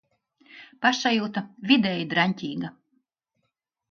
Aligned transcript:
Pašsajūta- 0.85 1.43
vidēji 1.73 2.09
draņķīga. 2.15 2.71